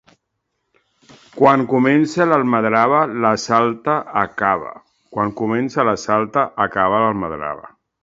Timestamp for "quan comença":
1.35-2.27, 5.17-5.89